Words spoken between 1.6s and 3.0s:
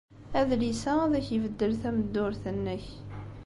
tameddurt-nnek.